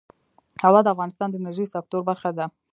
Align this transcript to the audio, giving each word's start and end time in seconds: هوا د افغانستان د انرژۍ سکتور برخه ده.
هوا 0.63 0.79
د 0.83 0.87
افغانستان 0.93 1.27
د 1.29 1.33
انرژۍ 1.39 1.65
سکتور 1.73 2.01
برخه 2.09 2.29
ده. 2.37 2.45